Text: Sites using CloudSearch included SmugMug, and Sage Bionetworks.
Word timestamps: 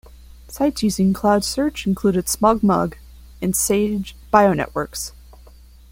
Sites 0.47 0.81
using 0.81 1.13
CloudSearch 1.13 1.85
included 1.85 2.25
SmugMug, 2.25 2.95
and 3.39 3.55
Sage 3.55 4.15
Bionetworks. 4.33 5.11